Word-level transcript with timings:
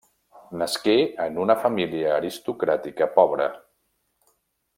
Nasqué 0.61 0.95
en 1.25 1.37
una 1.43 1.57
família 1.65 2.15
aristocràtica 2.21 3.09
pobra. 3.19 3.51